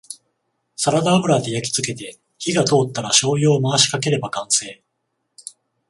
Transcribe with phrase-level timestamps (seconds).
[0.75, 4.81] サラダ油で焼きつけて火が通ったらしょうゆを回しかければ完成